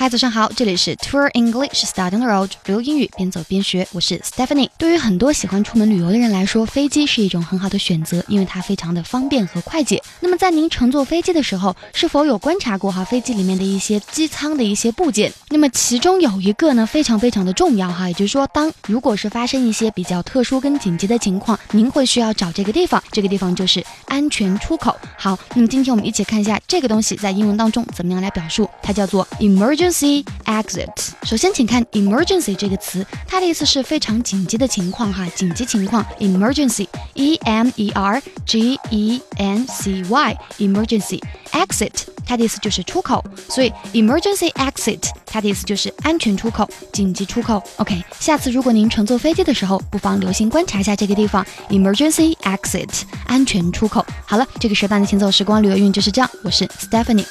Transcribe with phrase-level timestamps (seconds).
[0.00, 4.70] 嗨，早上好，这里是 Tour English Starting the Road，旅游英语边走边学，我是 Stephanie。
[4.78, 10.02] 对于很多喜欢出门旅游的人来说，飞机是一种很好的选择，因为它非常的方便和快捷。
[10.20, 15.30] 那么在您乘坐飞机的时候，是否有观察过哈飞机里面的一些机舱的一些部件？
[15.50, 24.96] 那么其中有一个呢，非常非常的重要哈，也就是说，当如果是发生一些比较特殊跟紧急的情况，您会需要找这个地方，这个地方就是安全出口。
[25.18, 29.89] 好，那么今天我们一起看一下这个东西在英文当中怎么样来表述，它叫做 emergency。
[29.90, 30.88] Emergency exit。
[31.24, 41.20] 首先，请看 emergency 这个词，它的意思是非常紧急的情况哈，紧急情况 emergency，e m e r g e n c y，emergency
[41.52, 41.90] exit，
[42.24, 47.60] 它的意思就是出口，所以 emergency exit，它的意思就是安全出口、紧急出口。
[47.76, 54.06] OK，下次如果您乘坐飞机的时候，不妨留心观察一下这个地方 emergency exit，安全出口。
[54.24, 57.26] 好了，这个时段的行走时光旅游运就是这样，我是 Stephanie。